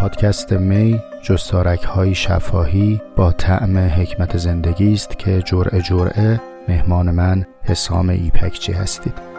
پادکست 0.00 0.52
می 0.52 1.00
جستارک 1.22 1.82
های 1.82 2.14
شفاهی 2.14 3.00
با 3.16 3.32
طعم 3.32 3.78
حکمت 3.78 4.36
زندگی 4.36 4.92
است 4.92 5.18
که 5.18 5.42
جرعه 5.42 5.82
جرعه 5.82 6.40
مهمان 6.68 7.10
من 7.10 7.46
حسام 7.62 8.08
ایپکچی 8.08 8.72
هستید. 8.72 9.29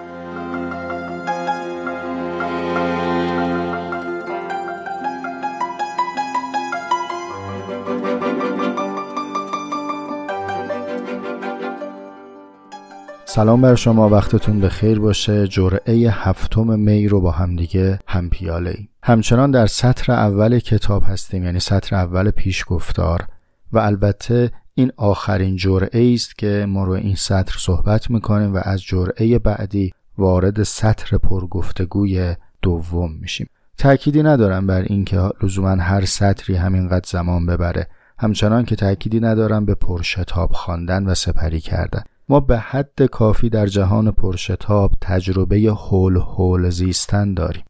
سلام 13.34 13.62
بر 13.62 13.76
شما 13.76 14.10
وقتتون 14.10 14.60
به 14.60 14.70
خیر 14.70 15.00
باشه. 15.00 15.48
جرعه 15.48 16.12
هفتم 16.12 16.80
می 16.80 17.08
رو 17.08 17.22
با 17.22 17.32
همدیگه 17.32 18.00
هم 18.08 18.30
پیاله 18.30 18.70
ای. 18.70 18.88
همچنان 19.04 19.52
در 19.52 19.68
سطر 19.68 20.14
اول 20.14 20.60
کتاب 20.60 21.04
هستیم 21.06 21.44
یعنی 21.44 21.60
سطر 21.60 21.96
اول 21.96 22.32
پیشگفتار. 22.32 23.28
و 23.72 23.80
البته 23.80 24.52
این 24.74 24.92
آخرین 24.98 25.56
جرعه 25.56 26.14
است 26.14 26.38
که 26.38 26.66
ما 26.70 26.84
رو 26.84 26.92
این 26.92 27.16
سطر 27.16 27.56
صحبت 27.60 28.10
می‌کنیم 28.10 28.56
و 28.56 28.60
از 28.64 28.84
جرعه 28.84 29.40
بعدی 29.40 29.94
وارد 30.18 30.64
سطر 30.64 31.18
پرگفتگوی 31.18 32.36
دوم 32.62 33.12
میشیم. 33.22 33.48
تأکیدی 33.78 34.24
ندارم 34.24 34.68
بر 34.68 34.82
اینکه 34.82 35.30
لزوما 35.44 35.70
هر 35.70 36.06
سطری 36.06 36.56
همینقدر 36.56 37.10
زمان 37.10 37.46
ببره. 37.46 37.88
همچنان 38.20 38.66
که 38.66 38.76
تأکیدی 38.76 39.20
ندارم 39.20 39.66
به 39.66 39.76
پرشتاب 39.76 40.52
خواندن 40.52 41.06
و 41.06 41.16
سپری 41.16 41.60
کردن. 41.60 42.02
ما 42.32 42.40
به 42.40 42.58
حد 42.58 43.06
کافی 43.06 43.50
در 43.50 43.68
جهان 43.68 44.12
پرشتاب 44.12 44.92
تجربه 45.02 45.60
هول 45.60 46.18
هول 46.18 46.70
زیستن 46.70 47.34
داریم. 47.34 47.64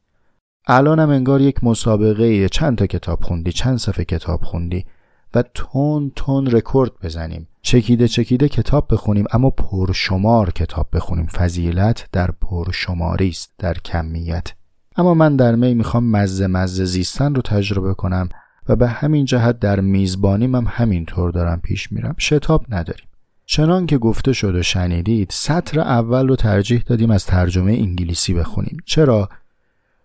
الانم 0.67 1.09
انگار 1.09 1.41
یک 1.41 1.63
مسابقه 1.63 2.49
چند 2.49 2.77
تا 2.77 2.87
کتاب 2.87 3.23
خوندی 3.23 3.51
چند 3.51 3.77
صفحه 3.77 4.05
کتاب 4.05 4.43
خوندی 4.43 4.85
و 5.33 5.43
تند 5.53 6.11
تند 6.15 6.47
رکورد 6.47 6.91
بزنیم. 7.03 7.47
چکیده 7.61 8.07
چکیده 8.07 8.49
کتاب 8.49 8.87
بخونیم 8.91 9.25
اما 9.31 9.49
پرشمار 9.49 10.51
کتاب 10.51 10.87
بخونیم. 10.93 11.27
فضیلت 11.27 12.07
در 12.11 12.31
پرشماری 12.31 13.29
است 13.29 13.53
در 13.57 13.73
کمیت. 13.73 14.53
اما 14.95 15.13
من 15.13 15.35
در 15.35 15.55
می 15.55 15.73
می‌خوام 15.73 16.03
مزه 16.03 16.47
مزه 16.47 16.85
زیستن 16.85 17.35
رو 17.35 17.41
تجربه 17.41 17.93
کنم 17.93 18.29
و 18.69 18.75
به 18.75 18.87
همین 18.87 19.25
جهت 19.25 19.59
در 19.59 19.79
میزبانیم 19.79 20.55
هم 20.55 20.65
همینطور 20.67 21.31
دارم 21.31 21.61
پیش 21.61 21.91
میرم. 21.91 22.15
شتاب 22.19 22.65
نداریم. 22.69 23.05
چنان 23.53 23.85
که 23.85 23.97
گفته 23.97 24.33
شد 24.33 24.55
و 24.55 24.63
شنیدید 24.63 25.29
سطر 25.31 25.79
اول 25.79 26.27
رو 26.27 26.35
ترجیح 26.35 26.83
دادیم 26.85 27.11
از 27.11 27.25
ترجمه 27.25 27.71
انگلیسی 27.71 28.33
بخونیم. 28.33 28.77
چرا؟ 28.85 29.29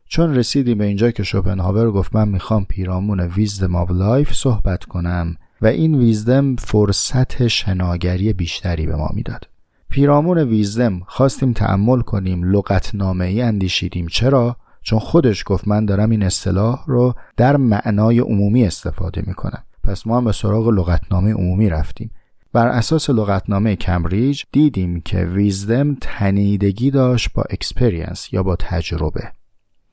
چون 0.08 0.34
رسیدیم 0.34 0.78
به 0.78 0.84
اینجا 0.84 1.10
که 1.10 1.22
شوپنهاور 1.22 1.90
گفت 1.90 2.16
من 2.16 2.28
می‌خوام 2.28 2.64
پیرامون 2.64 3.20
wisdom 3.20 3.76
of 3.76 3.90
life 3.90 4.34
صحبت 4.34 4.84
کنم 4.84 5.36
و 5.62 5.66
این 5.66 5.94
wisdom 5.94 6.56
فرصت 6.56 7.46
شناگری 7.46 8.32
بیشتری 8.32 8.86
به 8.86 8.96
ما 8.96 9.10
می‌داد. 9.14 9.48
پیرامون 9.88 10.38
wisdom 10.38 11.02
خواستیم 11.06 11.52
تأمل 11.52 12.00
کنیم 12.00 12.52
لغتنامه 12.52 13.24
ای 13.24 13.42
اندیشیدیم. 13.42 14.06
چرا؟ 14.06 14.56
چون 14.82 14.98
خودش 14.98 15.42
گفت 15.46 15.68
من 15.68 15.84
دارم 15.86 16.10
این 16.10 16.22
اصطلاح 16.22 16.84
رو 16.86 17.14
در 17.36 17.56
معنای 17.56 18.18
عمومی 18.18 18.64
استفاده 18.64 19.22
می‌کنم. 19.26 19.62
پس 19.84 20.06
ما 20.06 20.16
هم 20.16 20.24
به 20.24 20.32
سراغ 20.32 20.68
لغتنامه 20.68 21.32
عمومی 21.32 21.68
رفتیم. 21.68 22.10
بر 22.52 22.68
اساس 22.68 23.10
لغتنامه 23.10 23.76
کمبریج 23.76 24.42
دیدیم 24.52 25.00
که 25.00 25.18
wisdom 25.24 25.96
تنیدگی 26.00 26.90
داشت 26.90 27.32
با 27.34 27.44
experience 27.50 28.32
یا 28.32 28.42
با 28.42 28.56
تجربه. 28.56 29.32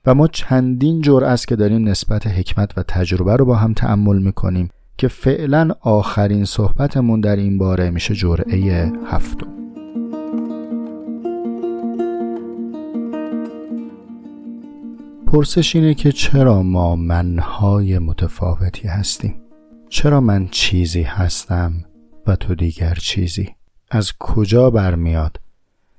و 0.06 0.16
ما 0.16 0.28
چندین 0.28 1.02
جور 1.02 1.24
است 1.24 1.48
که 1.48 1.56
داریم 1.56 1.88
نسبت 1.88 2.28
حکمت 2.28 2.78
و 2.78 2.84
تجربه 2.84 3.36
رو 3.36 3.46
با 3.46 3.56
هم 3.56 3.74
تأمل 3.74 4.22
می‌کنیم 4.22 4.70
که 4.98 5.08
فعلا 5.08 5.72
آخرین 5.82 6.46
صحبتمون 6.46 7.22
در 7.22 7.36
این 7.36 7.58
باره 7.58 7.90
میشه 7.90 8.16
جرعه 8.16 8.92
هفتم. 9.06 9.48
پرسش 15.28 15.76
اینه 15.76 15.94
که 15.94 16.12
چرا 16.12 16.64
ما 16.64 16.96
منهای 16.96 18.00
متفاوتی 18.00 18.88
هستیم؟ 18.88 19.36
چرا 19.90 20.22
من 20.22 20.48
چیزی 20.48 21.02
هستم 21.02 21.74
و 22.28 22.36
دیگر 22.56 22.94
چیزی. 22.94 23.50
از 23.92 24.12
کجا 24.20 24.70
برمیاد 24.70 25.40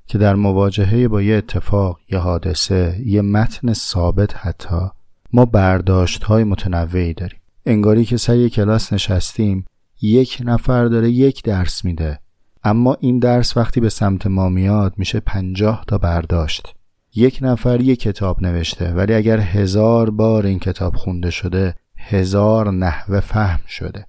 که 0.06 0.18
در 0.18 0.34
مواجهه 0.34 1.08
با 1.08 1.22
یه 1.22 1.34
اتفاق 1.34 1.98
یه 2.10 2.18
حادثه 2.18 3.00
یه 3.04 3.22
متن 3.22 3.72
ثابت 3.72 4.36
حتی 4.36 4.90
ما 5.32 5.44
برداشت 5.44 6.24
های 6.24 6.44
متنوعی 6.44 7.14
داریم. 7.14 7.38
انگاری 7.66 8.04
که 8.04 8.16
سر 8.16 8.48
کلاس 8.48 8.92
نشستیم 8.92 9.64
یک 10.02 10.38
نفر 10.44 10.84
داره 10.84 11.10
یک 11.10 11.42
درس 11.42 11.84
میده. 11.84 12.18
اما 12.64 12.96
این 13.00 13.18
درس 13.18 13.56
وقتی 13.56 13.80
به 13.80 13.88
سمت 13.88 14.26
ما 14.26 14.48
میاد 14.48 14.94
میشه 14.96 15.20
پنجاه 15.20 15.84
تا 15.88 15.98
برداشت. 15.98 16.74
یک 17.14 17.38
نفر 17.42 17.80
یک 17.80 18.00
کتاب 18.00 18.42
نوشته 18.42 18.92
ولی 18.92 19.14
اگر 19.14 19.40
هزار 19.40 20.10
بار 20.10 20.46
این 20.46 20.58
کتاب 20.58 20.96
خونده 20.96 21.30
شده 21.30 21.74
هزار 21.96 22.70
نحوه 22.70 23.20
فهم 23.20 23.60
شده. 23.68 24.06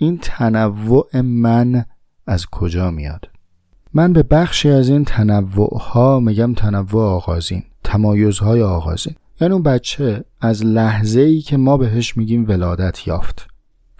این 0.00 0.18
تنوع 0.22 1.20
من 1.20 1.84
از 2.26 2.46
کجا 2.46 2.90
میاد؟ 2.90 3.28
من 3.94 4.12
به 4.12 4.22
بخشی 4.22 4.70
از 4.70 4.88
این 4.88 5.04
تنوع 5.04 5.78
ها 5.80 6.20
میگم 6.20 6.54
تنوع 6.54 7.02
آغازین 7.02 7.62
تمایزهای 7.84 8.62
آغازین. 8.62 9.14
یعنی 9.40 9.54
اون 9.54 9.62
بچه 9.62 10.24
از 10.40 10.64
لحظه 10.64 11.20
ای 11.20 11.40
که 11.40 11.56
ما 11.56 11.76
بهش 11.76 12.16
میگیم 12.16 12.48
ولادت 12.48 13.06
یافت 13.06 13.46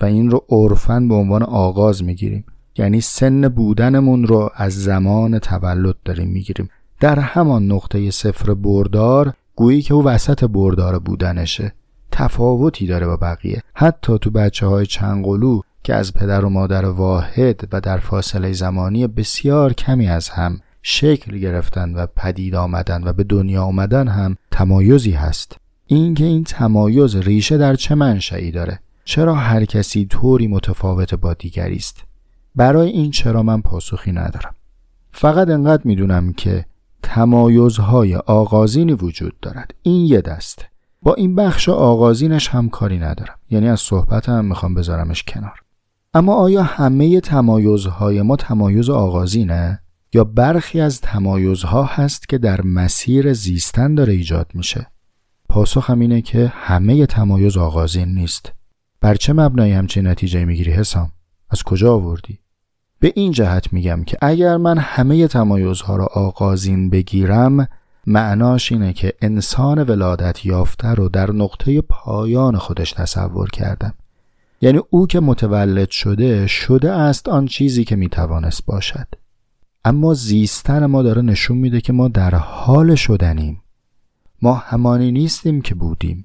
و 0.00 0.04
این 0.04 0.30
رو 0.30 0.44
عرفن 0.48 1.08
به 1.08 1.14
عنوان 1.14 1.42
آغاز 1.42 2.04
می‌گیریم. 2.04 2.44
یعنی 2.76 3.00
سن 3.00 3.48
بودنمون 3.48 4.26
رو 4.26 4.50
از 4.54 4.82
زمان 4.82 5.38
تولد 5.38 5.96
داریم 6.04 6.28
می‌گیریم. 6.28 6.68
در 7.00 7.18
همان 7.18 7.72
نقطه 7.72 8.10
صفر 8.10 8.54
بردار 8.54 9.32
گویی 9.56 9.82
که 9.82 9.94
او 9.94 10.04
وسط 10.04 10.44
بردار 10.44 10.98
بودنشه. 10.98 11.72
تفاوتی 12.12 12.86
داره 12.86 13.06
با 13.06 13.16
بقیه. 13.16 13.62
حتی 13.74 14.18
تو 14.18 14.30
بچه 14.30 14.66
های 14.66 14.86
چنگلو 14.86 15.60
که 15.88 15.94
از 15.94 16.14
پدر 16.14 16.44
و 16.44 16.48
مادر 16.48 16.84
واحد 16.84 17.68
و 17.72 17.80
در 17.80 17.98
فاصله 17.98 18.52
زمانی 18.52 19.06
بسیار 19.06 19.72
کمی 19.72 20.08
از 20.08 20.28
هم 20.28 20.60
شکل 20.82 21.38
گرفتن 21.38 21.94
و 21.94 22.06
پدید 22.16 22.54
آمدن 22.54 23.04
و 23.04 23.12
به 23.12 23.24
دنیا 23.24 23.64
آمدن 23.64 24.08
هم 24.08 24.36
تمایزی 24.50 25.10
هست. 25.10 25.56
اینکه 25.86 26.24
این 26.24 26.44
تمایز 26.44 27.16
ریشه 27.16 27.58
در 27.58 27.74
چه 27.74 27.94
منشئی 27.94 28.50
داره؟ 28.50 28.80
چرا 29.04 29.34
هر 29.34 29.64
کسی 29.64 30.06
طوری 30.06 30.46
متفاوت 30.46 31.14
با 31.14 31.34
دیگری 31.34 31.76
است؟ 31.76 32.04
برای 32.56 32.90
این 32.90 33.10
چرا 33.10 33.42
من 33.42 33.60
پاسخی 33.60 34.12
ندارم. 34.12 34.54
فقط 35.12 35.48
انقدر 35.48 35.82
می‌دونم 35.84 36.32
که 36.32 36.64
تمایزهای 37.02 38.16
آغازینی 38.16 38.92
وجود 38.92 39.40
دارد. 39.40 39.74
این 39.82 40.06
یه 40.06 40.20
دسته 40.20 40.64
با 41.02 41.14
این 41.14 41.34
بخش 41.34 41.68
آغازینش 41.68 42.48
هم 42.48 42.68
کاری 42.68 42.98
ندارم. 42.98 43.38
یعنی 43.50 43.68
از 43.68 43.80
صحبتم 43.80 44.44
می‌خوام 44.44 44.74
بذارمش 44.74 45.22
کنار. 45.22 45.62
اما 46.18 46.34
آیا 46.34 46.62
همه 46.62 47.20
تمایزهای 47.20 48.22
ما 48.22 48.36
تمایز 48.36 48.90
آغازینه؟ 48.90 49.80
یا 50.12 50.24
برخی 50.24 50.80
از 50.80 51.00
تمایزها 51.00 51.84
هست 51.84 52.28
که 52.28 52.38
در 52.38 52.60
مسیر 52.60 53.32
زیستن 53.32 53.94
داره 53.94 54.12
ایجاد 54.12 54.50
میشه؟ 54.54 54.86
پاسخم 55.48 55.98
اینه 55.98 56.22
که 56.22 56.52
همه 56.54 57.06
تمایز 57.06 57.56
آغازین 57.56 58.14
نیست. 58.14 58.52
بر 59.00 59.14
چه 59.14 59.32
مبنای 59.32 59.72
همچین 59.72 60.06
نتیجه 60.06 60.44
می‌گیری 60.44 60.72
حسام؟ 60.72 61.12
از 61.50 61.62
کجا 61.62 61.94
آوردی؟ 61.94 62.38
به 63.00 63.12
این 63.16 63.32
جهت 63.32 63.72
میگم 63.72 64.04
که 64.04 64.18
اگر 64.22 64.56
من 64.56 64.78
همه 64.78 65.28
تمایزها 65.28 65.96
را 65.96 66.06
آغازین 66.06 66.90
بگیرم 66.90 67.68
معناش 68.06 68.72
اینه 68.72 68.92
که 68.92 69.12
انسان 69.22 69.82
ولادت 69.82 70.46
یافته 70.46 70.88
رو 70.88 71.08
در 71.08 71.30
نقطه 71.32 71.80
پایان 71.80 72.56
خودش 72.56 72.92
تصور 72.92 73.50
کردم 73.50 73.94
یعنی 74.60 74.80
او 74.90 75.06
که 75.06 75.20
متولد 75.20 75.90
شده 75.90 76.46
شده 76.46 76.92
است 76.92 77.28
آن 77.28 77.46
چیزی 77.46 77.84
که 77.84 77.96
می‌توانست 77.96 78.66
باشد. 78.66 79.06
اما 79.84 80.14
زیستن 80.14 80.86
ما 80.86 81.02
داره 81.02 81.22
نشون 81.22 81.58
میده 81.58 81.80
که 81.80 81.92
ما 81.92 82.08
در 82.08 82.34
حال 82.34 82.94
شدنیم. 82.94 83.62
ما 84.42 84.54
همانی 84.54 85.12
نیستیم 85.12 85.60
که 85.60 85.74
بودیم. 85.74 86.24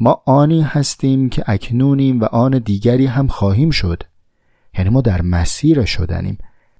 ما 0.00 0.22
آنی 0.26 0.62
هستیم 0.62 1.28
که 1.28 1.44
اکنونیم 1.46 2.20
و 2.20 2.24
آن 2.24 2.58
دیگری 2.58 3.06
هم 3.06 3.26
خواهیم 3.26 3.70
شد. 3.70 4.02
یعنی 4.78 4.90
ما 4.90 5.00
در 5.00 5.22
مسیر 5.22 5.84
شدنیم. 5.84 6.38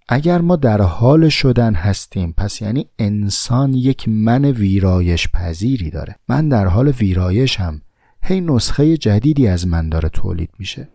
اگر 0.08 0.40
ما 0.40 0.56
در 0.56 0.82
حال 0.82 1.28
شدن 1.28 1.74
هستیم 1.74 2.34
پس 2.36 2.62
یعنی 2.62 2.86
انسان 2.98 3.74
یک 3.74 4.08
من 4.08 4.44
ویرایش 4.44 5.28
پذیری 5.28 5.90
داره. 5.90 6.16
من 6.28 6.48
در 6.48 6.66
حال 6.66 6.88
ویرایشم. 6.88 7.80
هی 8.28 8.40
نسخه 8.40 8.96
جدیدی 8.96 9.48
از 9.48 9.66
من 9.66 9.88
داره 9.88 10.08
تولید 10.08 10.50
میشه. 10.58 10.88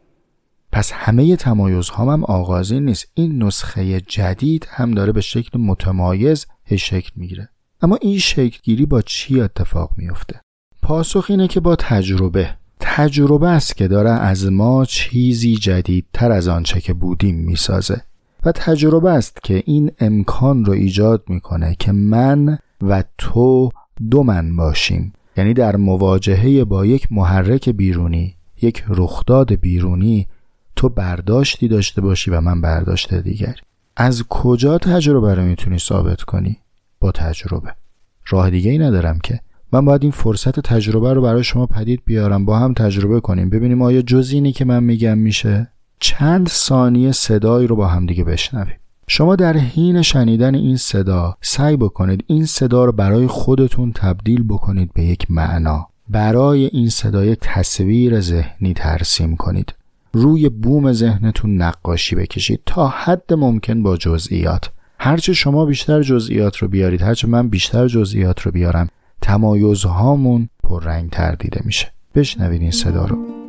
پس 0.72 0.92
همه 0.92 1.36
تمایزها 1.36 2.14
هم 2.14 2.24
آغازی 2.24 2.80
نیست. 2.80 3.08
این 3.14 3.44
نسخه 3.44 4.02
جدید 4.02 4.68
هم 4.70 4.92
داره 4.92 5.12
به 5.12 5.22
شکل 5.22 5.60
متمایز 5.60 6.46
هی 6.66 6.78
شکل 6.78 7.10
می‌گیره. 7.16 7.50
اما 7.82 7.98
این 8.02 8.18
شکل 8.20 8.60
گیری 8.64 8.86
با 8.86 9.02
چی 9.02 9.42
اتفاق 9.42 9.92
میفته؟ 9.98 10.42
پاسخ 10.82 11.26
اینه 11.30 11.48
که 11.48 11.60
با 11.60 11.76
تجربه. 11.76 12.50
تجربه 12.80 13.50
است 13.50 13.76
که 13.78 13.88
داره 13.88 14.10
از 14.10 14.52
ما 14.52 14.86
چیزی 14.86 15.56
جدیدتر 15.56 16.32
از 16.32 16.48
آنچه 16.48 16.82
که 16.82 16.94
بودیم 16.94 17.36
می‌سازه. 17.36 18.02
و 18.44 18.52
تجربه 18.52 19.12
است 19.12 19.44
که 19.44 19.64
این 19.66 19.92
امکان 20.00 20.66
رو 20.66 20.74
ایجاد 20.74 21.24
می‌کنه 21.28 21.76
که 21.80 21.92
من 21.92 22.58
و 22.82 23.04
تو 23.18 23.70
دو 24.10 24.24
من 24.24 24.56
باشیم. 24.56 25.14
یعنی 25.38 25.54
در 25.54 25.76
مواجهه 25.76 26.64
با 26.64 26.86
یک 26.86 27.08
محرک 27.12 27.70
بیرونی 27.70 28.36
یک 28.62 28.84
رخداد 28.88 29.54
بیرونی 29.54 30.28
تو 30.76 30.90
برداشتی 30.90 31.68
داشته 31.68 32.02
باشی 32.02 32.32
و 32.32 32.42
من 32.42 32.62
برداشت 32.62 33.14
دیگر 33.14 33.56
از 33.96 34.24
کجا 34.30 34.78
تجربه 34.78 35.36
رو 35.36 35.44
می‌تونی 35.44 35.80
ثابت 35.80 36.22
کنی؟ 36.22 36.58
با 37.00 37.12
تجربه. 37.12 37.76
راه 38.28 38.50
دیگه 38.50 38.72
ای 38.72 38.78
ندارم 38.78 39.20
که. 39.20 39.40
من 39.74 39.86
باید 39.86 40.04
این 40.04 40.12
فرصت 40.12 40.60
تجربه 40.60 41.14
رو 41.14 41.22
برای 41.22 41.44
شما 41.44 41.66
پدید 41.66 42.02
بیارم 42.06 42.46
با 42.46 42.60
هم 42.60 42.74
تجربه 42.74 43.20
کنیم. 43.20 43.50
ببینیم 43.50 43.82
آیا 43.82 44.02
جز 44.02 44.32
اینی 44.32 44.52
که 44.52 44.66
من 44.66 44.84
میگم 44.84 45.18
میشه؟ 45.18 45.72
چند 46.00 46.48
ثانیه 46.48 47.12
صدایی 47.12 47.68
رو 47.68 47.76
با 47.76 47.88
هم 47.88 48.06
دیگه 48.06 48.24
بشنویم. 48.24 48.81
شما 49.14 49.36
در 49.36 49.58
حین 49.58 50.02
شنیدن 50.02 50.56
این 50.56 50.78
صدا 50.78 51.38
سعی 51.42 51.78
بکنید 51.78 52.24
این 52.28 52.46
صدا 52.46 52.86
رو 52.86 52.92
برای 52.92 53.28
خودتون 53.28 53.92
تبدیل 53.92 54.44
بکنید 54.44 54.94
به 54.94 55.04
یک 55.04 55.32
معنا. 55.32 55.88
برای 56.10 56.66
این 56.66 56.90
صدای 56.90 57.36
تصویر 57.36 58.22
ذهنی 58.22 58.74
ترسیم 58.74 59.36
کنید. 59.36 59.74
روی 60.14 60.50
بوم 60.50 60.94
ذهنتون 60.94 61.62
نقاشی 61.62 62.16
بکشید 62.16 62.62
تا 62.66 62.88
حد 62.88 63.34
ممکن 63.34 63.84
با 63.84 63.98
جزئیات. 63.98 64.70
هرچه 65.00 65.34
شما 65.34 65.66
بیشتر 65.66 66.02
جزئیات 66.02 66.58
رو 66.58 66.68
بیارید 66.68 67.02
هرچه 67.02 67.28
من 67.28 67.50
بیشتر 67.50 67.88
جزئیات 67.88 68.42
رو 68.42 68.52
بیارم 68.52 68.90
تمایزهامون 69.22 70.50
پررنگ 70.64 71.10
تر 71.10 71.32
دیده 71.32 71.62
میشه. 71.66 71.92
بشنوید 72.16 72.62
این 72.62 72.72
صدا 72.72 73.06
رو. 73.06 73.41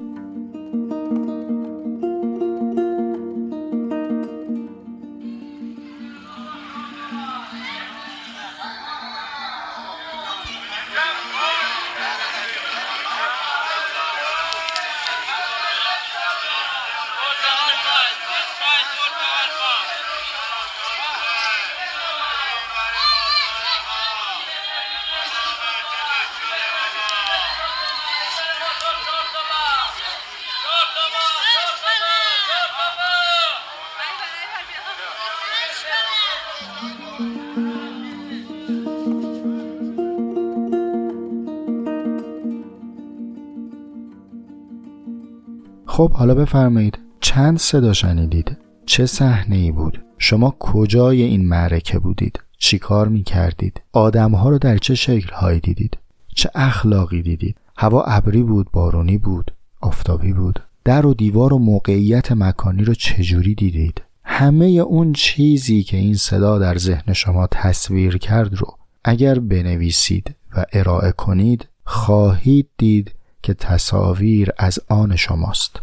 خب 45.93 46.13
حالا 46.13 46.35
بفرمایید 46.35 46.99
چند 47.21 47.59
صدا 47.59 47.93
شنیدید؟ 47.93 48.57
چه 48.87 49.07
صحنه 49.07 49.57
ای 49.57 49.73
بود؟ 49.73 50.05
شما 50.19 50.57
کجای 50.59 51.23
این 51.23 51.49
معرکه 51.49 51.99
بودید؟ 51.99 52.41
چی 52.59 52.79
کار 52.79 53.09
می 53.09 53.23
کردید 53.23 53.81
آدم 53.93 54.35
ها 54.35 54.49
رو 54.49 54.59
در 54.59 54.79
چه 54.79 54.95
شکل 54.95 55.35
هایی 55.35 55.61
دیدید؟ 55.61 55.99
چه 56.35 56.51
اخلاقی 56.55 57.23
دیدید؟ 57.23 57.57
هوا 57.77 58.03
ابری 58.03 58.43
بود 58.43 58.71
بارونی 58.73 59.19
بود 59.19 59.53
آفتابی 59.81 60.33
بود. 60.33 60.61
در 60.85 61.07
و 61.07 61.15
دیوار 61.15 61.55
و 61.55 61.59
موقعیت 61.59 62.33
مکانی 62.33 62.85
رو 62.85 62.95
چجوری 62.95 63.55
دیدید؟ 63.55 64.03
همه 64.25 64.65
اون 64.67 65.13
چیزی 65.13 65.83
که 65.83 65.97
این 65.97 66.15
صدا 66.15 66.59
در 66.59 66.79
ذهن 66.79 67.13
شما 67.13 67.47
تصویر 67.47 68.19
کرد 68.19 68.55
رو 68.55 68.67
اگر 69.05 69.39
بنویسید 69.39 70.35
و 70.57 70.65
ارائه 70.73 71.13
کنید 71.13 71.69
خواهید 71.85 72.69
دید 72.79 73.15
که 73.43 73.55
تصاویر 73.55 74.51
از 74.59 74.79
آن 74.89 75.17
شماست. 75.17 75.81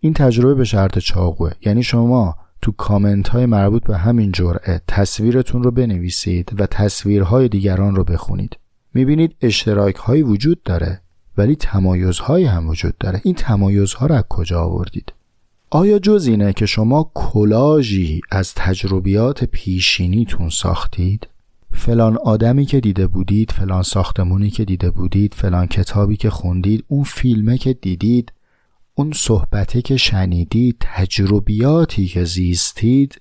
این 0.00 0.12
تجربه 0.12 0.54
به 0.54 0.64
شرط 0.64 0.98
چاقوه. 0.98 1.52
یعنی 1.60 1.82
شما 1.82 2.36
تو 2.62 2.72
کامنت 2.72 3.28
های 3.28 3.46
مربوط 3.46 3.84
به 3.84 3.96
همین 3.96 4.32
جرعه 4.32 4.80
تصویرتون 4.88 5.62
رو 5.62 5.70
بنویسید 5.70 6.60
و 6.60 6.66
تصویرهای 6.66 7.48
دیگران 7.48 7.96
رو 7.96 8.04
بخونید. 8.04 8.56
می‌بینید 8.94 9.36
اشتراک 9.40 9.96
هایی 9.96 10.22
وجود 10.22 10.62
داره 10.62 11.00
ولی 11.36 11.56
تمایزهایی 11.56 12.44
هم 12.44 12.68
وجود 12.68 12.98
داره. 12.98 13.20
این 13.24 13.34
تمایزها 13.34 14.06
رو 14.06 14.14
از 14.14 14.24
کجا 14.28 14.62
آوردید؟ 14.62 15.12
آیا 15.70 15.98
جز 15.98 16.26
اینه 16.26 16.52
که 16.52 16.66
شما 16.66 17.10
کلاژی 17.14 18.20
از 18.30 18.54
تجربیات 18.54 19.44
پیشینیتون 19.44 20.48
ساختید؟ 20.48 21.26
فلان 21.72 22.16
آدمی 22.16 22.64
که 22.64 22.80
دیده 22.80 23.06
بودید 23.06 23.50
فلان 23.50 23.82
ساختمونی 23.82 24.50
که 24.50 24.64
دیده 24.64 24.90
بودید 24.90 25.34
فلان 25.34 25.66
کتابی 25.66 26.16
که 26.16 26.30
خوندید 26.30 26.84
اون 26.88 27.04
فیلمه 27.04 27.58
که 27.58 27.72
دیدید 27.72 28.32
اون 28.94 29.12
صحبته 29.14 29.82
که 29.82 29.96
شنیدید 29.96 30.76
تجربیاتی 30.80 32.06
که 32.06 32.24
زیستید 32.24 33.20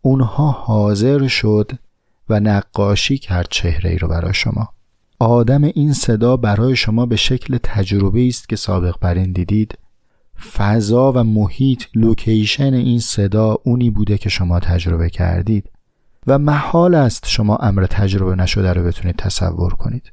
اونها 0.00 0.50
حاضر 0.50 1.28
شد 1.28 1.72
و 2.28 2.40
نقاشی 2.40 3.18
کرد 3.18 3.46
چهره 3.50 3.90
ای 3.90 3.98
رو 3.98 4.08
برای 4.08 4.34
شما. 4.34 4.68
آدم 5.18 5.64
این 5.64 5.92
صدا 5.92 6.36
برای 6.36 6.76
شما 6.76 7.06
به 7.06 7.16
شکل 7.16 7.58
تجربه 7.62 8.26
است 8.26 8.48
که 8.48 8.56
سابق 8.56 8.94
بر 9.00 9.14
این 9.14 9.32
دیدید. 9.32 9.78
فضا 10.52 11.12
و 11.12 11.24
محیط 11.24 11.84
لوکیشن 11.94 12.74
این 12.74 13.00
صدا 13.00 13.58
اونی 13.64 13.90
بوده 13.90 14.18
که 14.18 14.28
شما 14.28 14.60
تجربه 14.60 15.10
کردید. 15.10 15.70
و 16.26 16.38
محال 16.38 16.94
است 16.94 17.28
شما 17.28 17.56
امر 17.56 17.86
تجربه 17.86 18.34
نشده 18.34 18.72
رو 18.72 18.84
بتونید 18.84 19.16
تصور 19.16 19.74
کنید. 19.74 20.12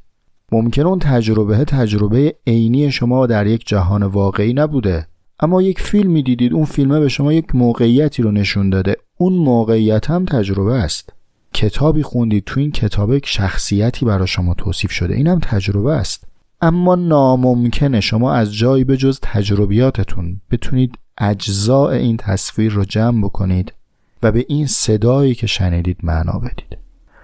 ممکن 0.52 0.82
اون 0.82 1.00
تجربه 1.00 1.66
تجربه 1.66 2.36
عینی 2.48 2.92
شما 2.92 3.28
در 3.28 3.48
یک 3.48 3.68
جهان 3.68 4.04
واقعی 4.04 4.54
نبوده. 4.54 5.08
اما 5.40 5.62
یک 5.62 5.82
فیلمی 5.82 6.24
دیدید 6.24 6.54
اون 6.54 6.66
فیلمه 6.66 7.00
به 7.00 7.10
شما 7.10 7.34
یک 7.34 7.56
موقعیتی 7.56 8.24
رو 8.24 8.32
نشون 8.32 8.70
داده. 8.70 8.96
اون 9.18 9.34
موقعیت 9.34 10.10
هم 10.10 10.26
تجربه 10.26 10.74
است. 10.74 11.14
کتابی 11.54 12.04
خوندید 12.04 12.44
تو 12.44 12.60
این 12.60 12.72
کتاب 12.72 13.14
یک 13.14 13.26
شخصیتی 13.26 14.06
برای 14.06 14.28
شما 14.28 14.54
توصیف 14.54 14.92
شده. 14.92 15.16
این 15.16 15.28
هم 15.28 15.40
تجربه 15.40 15.92
است. 15.94 16.24
اما 16.62 16.96
ناممکنه 16.96 18.02
شما 18.02 18.34
از 18.34 18.56
جایی 18.56 18.84
به 18.84 18.98
جز 18.98 19.20
تجربیاتتون 19.22 20.42
بتونید 20.52 20.96
اجزاء 21.18 21.90
این 21.90 22.18
تصویر 22.18 22.72
رو 22.72 22.86
جمع 22.86 23.24
بکنید. 23.24 23.74
و 24.24 24.32
به 24.32 24.46
این 24.48 24.68
صدایی 24.68 25.36
که 25.36 25.48
شنیدید 25.48 25.98
معنا 26.04 26.40
بدید. 26.40 26.78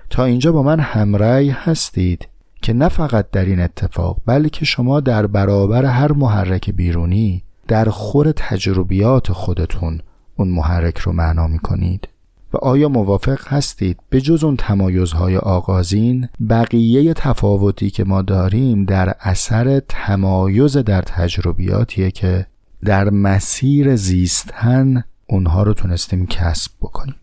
تا 0.09 0.25
اینجا 0.25 0.51
با 0.51 0.63
من 0.63 0.79
همرأی 0.79 1.49
هستید 1.49 2.27
که 2.61 2.73
نه 2.73 2.89
فقط 2.89 3.31
در 3.31 3.45
این 3.45 3.59
اتفاق 3.59 4.17
بلکه 4.25 4.65
شما 4.65 4.99
در 4.99 5.27
برابر 5.27 5.85
هر 5.85 6.11
محرک 6.11 6.69
بیرونی 6.69 7.43
در 7.67 7.85
خور 7.85 8.31
تجربیات 8.31 9.31
خودتون 9.31 10.01
اون 10.35 10.47
محرک 10.47 10.97
رو 10.97 11.11
معنا 11.11 11.47
می 11.47 11.59
کنید 11.59 12.07
و 12.53 12.57
آیا 12.57 12.89
موافق 12.89 13.47
هستید 13.47 13.99
به 14.09 14.21
جز 14.21 14.43
اون 14.43 14.55
تمایزهای 14.55 15.37
آغازین 15.37 16.29
بقیه 16.49 17.13
تفاوتی 17.13 17.89
که 17.89 18.03
ما 18.03 18.21
داریم 18.21 18.85
در 18.85 19.15
اثر 19.19 19.81
تمایز 19.89 20.77
در 20.77 21.01
تجربیاتیه 21.01 22.11
که 22.11 22.45
در 22.85 23.09
مسیر 23.09 23.95
زیستن 23.95 25.03
اونها 25.27 25.63
رو 25.63 25.73
تونستیم 25.73 26.25
کسب 26.25 26.71
بکنیم. 26.81 27.15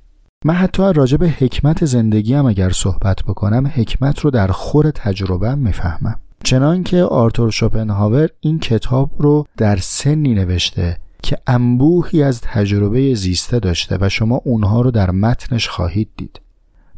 من 0.44 0.54
حتی 0.54 0.82
راجع 0.82 1.16
به 1.16 1.28
حکمت 1.28 1.84
زندگی 1.84 2.34
هم 2.34 2.46
اگر 2.46 2.70
صحبت 2.70 3.22
بکنم 3.22 3.66
حکمت 3.74 4.20
رو 4.20 4.30
در 4.30 4.48
خور 4.48 4.90
تجربه 4.90 5.54
می‌فهمم. 5.54 6.20
چنان 6.44 6.82
که 6.82 7.02
آرتور 7.02 7.50
شوپنهاور 7.50 8.28
این 8.40 8.58
کتاب 8.58 9.10
رو 9.18 9.46
در 9.56 9.76
سنی 9.76 10.34
نوشته 10.34 10.98
که 11.22 11.38
انبوهی 11.46 12.22
از 12.22 12.40
تجربه 12.40 13.14
زیسته 13.14 13.58
داشته 13.58 13.98
و 14.00 14.08
شما 14.08 14.40
اونها 14.44 14.80
رو 14.80 14.90
در 14.90 15.10
متنش 15.10 15.68
خواهید 15.68 16.08
دید. 16.16 16.40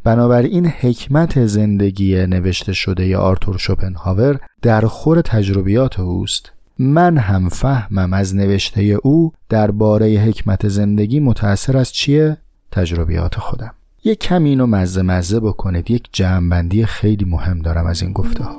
بنابراین 0.03 0.65
حکمت 0.67 1.45
زندگی 1.45 2.25
نوشته 2.27 2.73
شده 2.73 3.07
ی 3.07 3.15
آرتور 3.15 3.57
شوپنهاور 3.57 4.39
در 4.61 4.81
خور 4.81 5.21
تجربیات 5.21 5.99
اوست. 5.99 6.51
من 6.79 7.17
هم 7.17 7.49
فهمم 7.49 8.13
از 8.13 8.35
نوشته 8.35 8.81
او 8.81 9.31
درباره 9.49 10.07
حکمت 10.07 10.67
زندگی 10.67 11.19
متأثر 11.19 11.77
از 11.77 11.91
چیه؟ 11.91 12.37
تجربیات 12.71 13.35
خودم. 13.35 13.73
یک 14.03 14.19
کمی 14.19 14.49
اینو 14.49 14.67
مزه 14.67 15.01
مزه 15.01 15.39
بکنید. 15.39 15.91
یک 15.91 16.09
جمعبندی 16.11 16.85
خیلی 16.85 17.25
مهم 17.25 17.59
دارم 17.59 17.85
از 17.85 18.01
این 18.01 18.13
گفته 18.13 18.43
ها 18.43 18.57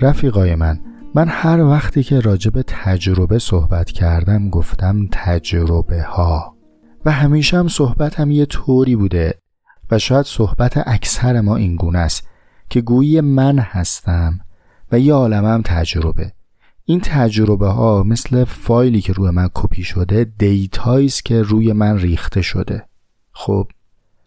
رفیقای 0.00 0.54
من 0.54 0.80
من 1.14 1.28
هر 1.28 1.60
وقتی 1.60 2.02
که 2.02 2.20
راجع 2.20 2.50
به 2.50 2.64
تجربه 2.66 3.38
صحبت 3.38 3.90
کردم 3.90 4.50
گفتم 4.50 5.08
تجربه 5.12 6.02
ها 6.02 6.56
و 7.04 7.10
همیشه 7.10 7.58
هم 7.58 7.68
صحبت 7.68 8.20
هم 8.20 8.30
یه 8.30 8.46
طوری 8.46 8.96
بوده 8.96 9.34
و 9.90 9.98
شاید 9.98 10.26
صحبت 10.26 10.82
اکثر 10.86 11.40
ما 11.40 11.56
این 11.56 11.76
گونه 11.76 11.98
است 11.98 12.28
که 12.70 12.80
گویی 12.80 13.20
من 13.20 13.58
هستم 13.58 14.40
و 14.92 14.98
یه 14.98 15.14
عالمم 15.14 15.62
تجربه. 15.64 16.32
این 16.84 17.00
تجربه 17.00 17.68
ها 17.68 18.02
مثل 18.02 18.44
فایلی 18.44 19.00
که 19.00 19.12
روی 19.12 19.30
من 19.30 19.50
کپی 19.54 19.82
شده 19.82 20.24
دیتایی 20.38 21.08
که 21.08 21.42
روی 21.42 21.72
من 21.72 21.98
ریخته 21.98 22.42
شده. 22.42 22.84
خب 23.32 23.68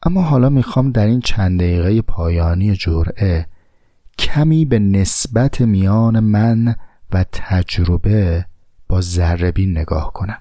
اما 0.04 0.22
حالا 0.22 0.50
می‌خوام 0.50 0.92
در 0.92 1.06
این 1.06 1.22
چند 1.22 1.60
دقیقه 1.60 2.02
پایانی 2.02 2.76
جرعه 2.76 3.46
کمی 4.20 4.66
به 4.66 4.80
نسبت 4.80 5.62
میان 5.62 6.20
من 6.20 6.76
و 7.12 7.26
تجربه 7.32 8.46
با 8.90 9.02
ذربین 9.02 9.78
نگاه 9.78 10.14
کنم. 10.14 10.38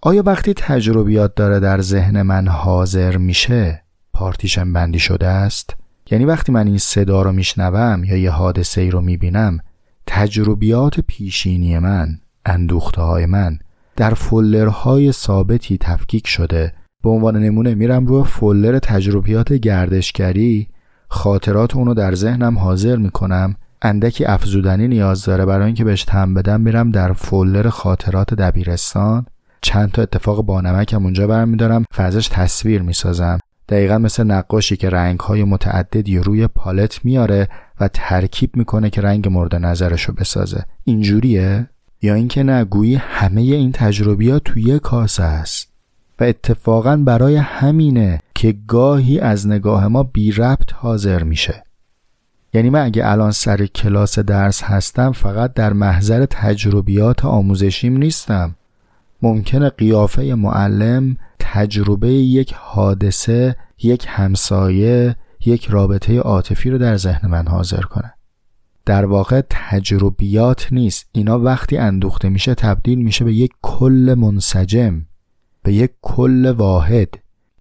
آیا 0.00 0.22
وقتی 0.26 0.54
تجربیات 0.54 1.34
داره 1.34 1.60
در 1.60 1.80
ذهن 1.80 2.22
من 2.22 2.48
حاضر 2.48 3.16
میشه؟ 3.16 3.82
پارتیشن 4.14 4.72
بندی 4.72 4.98
شده 4.98 5.26
است؟ 5.26 5.76
یعنی 6.10 6.24
وقتی 6.24 6.52
من 6.52 6.66
این 6.66 6.78
صدا 6.78 7.22
رو 7.22 7.32
میشنوم 7.32 8.04
یا 8.04 8.16
یه 8.16 8.30
حادثه 8.30 8.80
ای 8.80 8.90
رو 8.90 9.00
می‌بینم 9.00 9.58
تجربیات 10.06 11.00
پیشینی 11.00 11.78
من 11.78 12.18
اندوخته 12.46 13.02
های 13.02 13.26
من 13.26 13.58
در 13.96 14.14
فولرهای 14.14 15.12
ثابتی 15.12 15.78
تفکیک 15.78 16.26
شده. 16.26 16.72
به 17.02 17.10
عنوان 17.10 17.36
نمونه 17.36 17.74
میرم 17.74 18.06
روی 18.06 18.24
فولر 18.24 18.78
تجربیات 18.78 19.52
گردشگری. 19.52 20.68
خاطرات 21.08 21.76
اونو 21.76 21.94
در 21.94 22.14
ذهنم 22.14 22.58
حاضر 22.58 22.96
می‌کنم. 22.96 23.54
اندکی 23.82 24.24
افزودنی 24.24 24.88
نیاز 24.88 25.24
داره. 25.24 25.46
برای 25.46 25.66
اینکه 25.66 25.84
بهش 25.84 26.04
تم 26.04 26.34
بدم 26.34 26.60
میرم 26.60 26.90
در 26.90 27.12
فولر 27.12 27.68
خاطرات 27.68 28.34
دبیرستان. 28.34 29.26
چند 29.60 29.92
تا 29.92 30.02
اتفاق 30.02 30.42
بانمکم 30.42 31.04
اونجا 31.04 31.26
برمیدارم. 31.26 31.84
فازش 31.92 32.28
تصویر 32.28 32.82
می‌سازم. 32.82 33.38
دقیقا 33.68 33.98
مثل 33.98 34.24
نقاشی 34.24 34.76
که 34.76 34.90
رنگ 34.90 35.20
های 35.20 35.44
متعددی 35.44 36.18
روی 36.18 36.46
پالت 36.46 37.04
میاره 37.04 37.48
و 37.80 37.88
ترکیب 37.88 38.56
می‌کنه 38.56 38.90
که 38.90 39.00
رنگ 39.00 39.28
مورد 39.28 39.54
نظرشو 39.54 40.12
بسازه. 40.12 40.64
اینجوریه؟ 40.84 41.68
یا 42.02 42.14
اینکه 42.14 42.42
نه 42.42 42.64
گویی 42.64 42.94
همه 42.94 43.40
این 43.40 43.72
تجربیات 43.72 44.44
توی 44.44 44.78
کاسه 44.78 45.22
است. 45.22 45.72
و 46.20 46.24
اتفاقا 46.24 46.96
برای 46.96 47.36
همینه 47.36 48.20
که 48.34 48.54
گاهی 48.66 49.20
از 49.20 49.46
نگاه 49.48 49.88
ما 49.88 50.02
بی 50.02 50.32
ربط 50.32 50.72
حاضر 50.72 51.22
میشه. 51.22 51.64
یعنی 52.54 52.70
من 52.70 52.84
اگه 52.84 53.10
الان 53.10 53.30
سر 53.30 53.66
کلاس 53.66 54.18
درس 54.18 54.62
هستم 54.62 55.12
فقط 55.12 55.54
در 55.54 55.72
محضر 55.72 56.26
تجربیات 56.26 57.24
آموزشیم 57.24 57.96
نیستم. 57.96 58.54
ممکنه 59.22 59.68
قیافه 59.68 60.34
معلم 60.34 61.16
تجربه 61.38 62.12
یک 62.12 62.54
حادثه 62.56 63.56
یک 63.82 64.06
همسایه 64.08 65.16
یک 65.46 65.66
رابطه 65.66 66.18
عاطفی 66.18 66.70
رو 66.70 66.78
در 66.78 66.96
ذهن 66.96 67.28
من 67.30 67.48
حاضر 67.48 67.80
کنه. 67.80 68.14
در 68.86 69.04
واقع 69.04 69.42
تجربیات 69.50 70.72
نیست. 70.72 71.06
اینا 71.12 71.38
وقتی 71.38 71.78
اندوخته 71.78 72.28
میشه 72.28 72.54
تبدیل 72.54 72.98
میشه 72.98 73.24
به 73.24 73.34
یک 73.34 73.52
کل 73.62 74.14
منسجم 74.18 75.02
به 75.62 75.72
یک 75.72 75.90
کل 76.02 76.46
واحد 76.46 77.08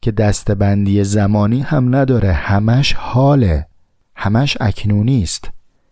که 0.02 0.12
دستبندی 0.12 1.04
زمانی 1.04 1.62
هم 1.62 1.96
نداره 1.96 2.34
همش 2.34 2.94
حاله 2.94 3.68
همش 4.16 4.58
اکنونی 4.60 5.24
است 5.24 5.52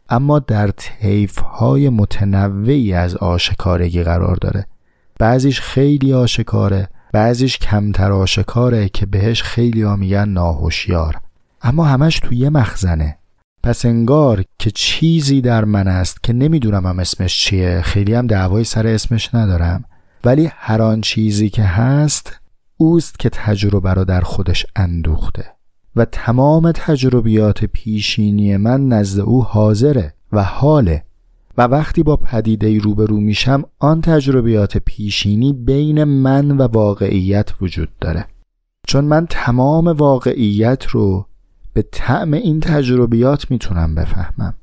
اما 0.10 0.40
در 0.40 0.72
طیف 0.72 1.40
های 1.40 1.90
متنوعی 1.90 2.94
از 2.94 3.16
آشکارگی 3.16 4.04
قرار 4.04 4.36
داره. 4.36 4.66
بعضیش 5.20 5.62
خیلی 5.62 6.14
آشکاره 6.14 6.88
بعضیش 7.14 7.58
کمتر 7.58 8.12
آشکاره 8.12 8.90
که 8.90 9.06
بهش 9.06 9.44
خیلی 9.44 9.82
ها 9.82 9.96
میگن 9.96 10.30
ناهوشیار. 10.30 11.16
اما 11.62 11.86
همش 11.86 12.20
توی 12.20 12.38
یه 12.38 12.50
مخزنه. 12.50 13.18
پس 13.64 13.86
انگار 13.86 14.44
که 14.60 14.72
چیزی 14.72 15.42
در 15.42 15.66
من 15.66 15.88
است 15.88 16.24
که 16.24 16.34
نمی‌دونم 16.34 16.86
هم 16.88 17.00
اسمش 17.00 17.40
چیه. 17.40 17.82
خیلی 17.82 18.14
هم 18.14 18.28
دعوای 18.28 18.64
سر 18.64 18.88
اسمش 18.88 19.36
ندارم. 19.36 19.86
ولی 20.24 20.52
هر 20.56 20.82
آن 20.82 21.02
چیزی 21.02 21.50
که 21.50 21.64
هست 21.64 22.40
اوست 22.78 23.20
که 23.20 23.30
تجربه 23.30 23.94
رو 23.94 24.06
در 24.06 24.22
خودش 24.22 24.66
اندوخته. 24.76 25.46
و 25.96 26.06
تمام 26.06 26.72
تجربیات 26.72 27.66
پیشینی 27.66 28.58
من 28.58 28.88
نزد 28.88 29.20
او 29.20 29.44
حاضره 29.44 30.14
و 30.32 30.44
حاله. 30.44 31.04
و 31.60 31.62
وقتی 31.62 32.04
با 32.04 32.16
پدیده 32.16 32.78
روبرو 32.78 33.20
میشم 33.20 33.64
آن 33.80 34.02
تجربیات 34.02 34.78
پیشینی 34.78 35.54
بین 35.54 36.04
من 36.04 36.52
و 36.52 36.68
واقعیت 36.68 37.50
وجود 37.62 37.90
داره. 38.02 38.26
چون 38.88 39.06
من 39.06 39.26
تمام 39.30 39.88
واقعیت 39.88 40.86
رو 40.86 41.26
به 41.74 41.82
طعم 41.92 42.34
این 42.34 42.60
تجربیات 42.60 43.52
می‌تونم 43.52 43.96
بفهمم. 43.96 44.54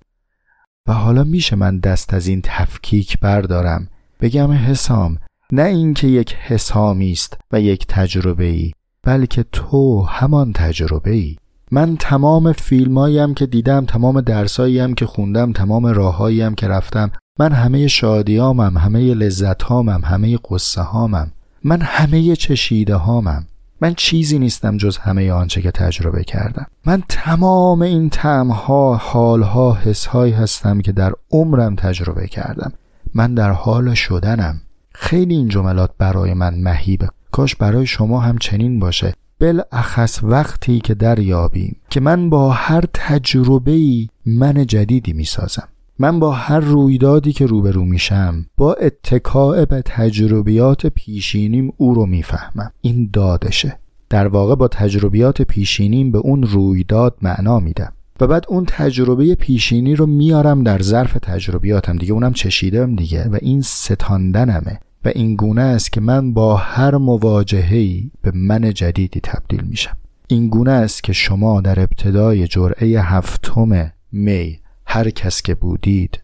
و 0.89 0.93
حالا 0.93 1.25
میشه 1.25 1.57
من 1.57 1.79
دست 1.79 2.15
از 2.15 2.27
این 2.27 2.41
تفکیک 2.45 3.21
بردارم. 3.21 3.89
بگم 4.21 4.53
حسام 4.53 5.19
نه 5.53 5.63
اینکه 5.63 6.07
یک 6.07 6.35
حسامی 6.35 7.13
است 7.13 7.39
و 7.53 7.61
یک 7.61 7.87
تجربه 7.89 8.45
ای 8.45 8.73
بلکه 9.03 9.45
تو 9.53 10.03
همان 10.03 10.53
تجربه 10.53 11.11
ای 11.11 11.37
من 11.71 11.97
تمام 11.97 12.53
فیلماییم 12.53 13.35
که 13.35 13.47
دیدم 13.47 13.85
تمام 13.85 14.21
درساییم 14.21 14.95
که 14.95 15.07
خوندم 15.07 15.53
تمام 15.53 15.87
راههاییم 15.87 16.55
که 16.55 16.69
رفتم 16.69 17.11
من 17.39 17.53
همه 17.53 17.87
شادیامم 17.87 18.79
همه 18.79 19.15
لذتهامم 19.15 20.01
همه 20.05 20.39
قصه 20.51 20.81
هامم 20.81 21.33
من 21.65 21.81
همه 21.81 22.37
چشیده 22.37 22.95
هامم 22.95 23.47
من 23.81 23.95
چیزی 23.95 24.39
نیستم 24.39 24.77
جز 24.77 24.97
همه 24.97 25.33
آنچه 25.33 25.63
که 25.63 25.71
تجربه 25.71 26.25
کردم. 26.25 26.67
من 26.87 27.03
تمام 27.09 27.83
این 27.83 28.11
تعمها 28.11 28.97
حالها 28.97 29.75
حسهایی 29.75 30.33
هستم 30.33 30.81
که 30.81 30.93
در 30.93 31.13
عمرم 31.31 31.77
تجربه 31.77 32.27
کردم. 32.27 32.73
من 33.15 33.35
در 33.35 33.51
حال 33.51 33.95
شدنم. 33.95 34.61
خیلی 34.95 35.35
این 35.35 35.49
جملات 35.49 35.91
برای 35.99 36.35
من 36.35 36.55
مهیبه. 36.55 37.09
کاش 37.33 37.57
برای 37.57 37.87
شما 37.87 38.21
هم 38.21 38.39
چنین 38.39 38.79
باشه. 38.79 39.15
بالاخص 39.41 40.21
وقتی 40.23 40.81
که 40.81 40.95
دریابیم 40.95 41.77
که 41.91 42.01
من 42.01 42.31
با 42.31 42.51
هر 42.51 42.85
تجربه 42.95 44.07
من 44.27 44.67
جدیدی 44.67 45.13
می‌سازم. 45.13 45.69
من 45.99 46.21
با 46.21 46.33
هر 46.33 46.61
رویدادی 46.61 47.33
که 47.33 47.47
روبرو 47.47 47.85
میشم 47.85 48.47
با 48.57 48.75
اتکاع 48.75 49.65
به 49.65 49.83
تجربیات 49.85 50.87
پیشینیم 50.87 51.73
او 51.77 51.95
رو 51.95 52.07
می‌فهمم. 52.07 52.73
این 52.81 53.11
دادشه. 53.13 53.79
در 54.11 54.27
واقع 54.27 54.55
با 54.55 54.69
تجربیات 54.69 55.43
پیشینیم 55.43 56.13
به 56.13 56.19
اون 56.19 56.43
رویداد 56.43 57.17
معنا 57.23 57.61
میدم. 57.61 57.93
و 58.21 58.27
بعد 58.27 58.45
اون 58.49 58.65
تجربه 58.69 59.35
پیشینی 59.35 59.95
رو 59.95 60.07
میارم 60.07 60.63
در 60.63 60.83
ظرف 60.83 61.13
تجربیاتم. 61.23 61.97
دیگه 61.97 62.13
اونم 62.13 62.33
چشیدم 62.33 62.97
دیگه 62.97 63.29
و 63.29 63.39
این 63.43 63.63
ستاندنمه. 63.63 64.81
و 65.07 65.09
این 65.15 65.37
گونه 65.37 65.63
است 65.63 65.93
که 65.93 66.01
من 66.01 66.33
با 66.33 66.57
هر 66.57 66.97
مواجهه‌ای 66.97 68.11
به 68.23 68.31
من 68.35 68.75
جدیدی 68.75 69.21
تبدیل 69.21 69.61
میشم. 69.61 69.97
این 70.29 70.49
گونه 70.49 70.71
است 70.71 71.03
که 71.03 71.13
شما 71.13 71.61
در 71.61 71.81
ابتدای 71.81 72.47
جرعه 72.47 73.01
هفتم 73.01 73.93
می 74.13 74.61
هر 74.87 75.11
کس 75.11 75.43
که 75.43 75.55
بودید 75.55 76.23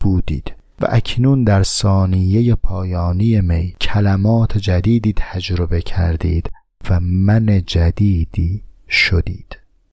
بودید 0.00 0.52
و 0.80 0.86
اکنون 0.90 1.44
در 1.44 1.62
ثانیه 1.62 2.54
پایانی 2.54 3.40
می 3.40 3.74
کلمات 3.80 4.58
جدیدی 4.58 5.12
تجربه 5.16 5.80
کردید 5.80 6.50
و 6.90 7.00
من 7.00 7.62
جدیدی 7.66 8.62
شدید. 8.88 9.63